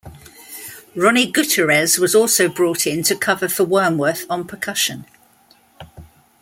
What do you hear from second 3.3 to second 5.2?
for Wormworth on percussion.